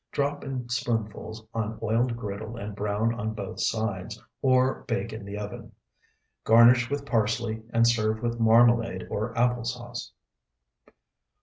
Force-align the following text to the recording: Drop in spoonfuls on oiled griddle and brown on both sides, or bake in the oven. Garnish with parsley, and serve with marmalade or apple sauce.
Drop 0.11 0.43
in 0.43 0.67
spoonfuls 0.67 1.45
on 1.53 1.77
oiled 1.83 2.17
griddle 2.17 2.57
and 2.57 2.75
brown 2.75 3.13
on 3.13 3.35
both 3.35 3.59
sides, 3.59 4.19
or 4.41 4.81
bake 4.87 5.13
in 5.13 5.23
the 5.25 5.37
oven. 5.37 5.73
Garnish 6.43 6.89
with 6.89 7.05
parsley, 7.05 7.61
and 7.71 7.85
serve 7.87 8.23
with 8.23 8.39
marmalade 8.39 9.05
or 9.11 9.37
apple 9.37 9.63
sauce. 9.63 10.11